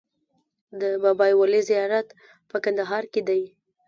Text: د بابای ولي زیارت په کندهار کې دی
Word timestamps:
د 0.81 0.81
بابای 1.03 1.31
ولي 1.35 1.61
زیارت 1.69 2.07
په 2.49 2.57
کندهار 2.63 3.03
کې 3.13 3.21
دی 3.27 3.41